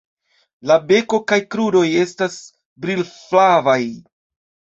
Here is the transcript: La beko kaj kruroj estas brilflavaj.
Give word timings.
La 0.69 0.77
beko 0.91 1.19
kaj 1.31 1.39
kruroj 1.55 1.83
estas 2.05 2.39
brilflavaj. 2.87 3.79